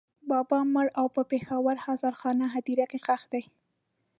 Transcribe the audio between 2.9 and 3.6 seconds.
کې ښخ دی.